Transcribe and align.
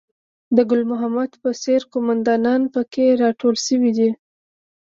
د 0.55 0.57
ګل 0.69 0.81
محمد 0.91 1.31
په 1.41 1.49
څېر 1.61 1.81
قوماندانان 1.91 2.61
په 2.73 2.81
کې 2.91 3.05
راټول 3.21 3.55
شوي 3.65 3.91
دي. 3.97 4.09